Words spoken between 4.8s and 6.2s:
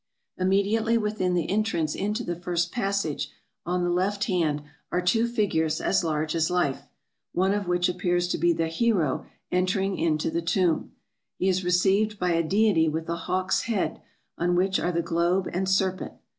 are two figures as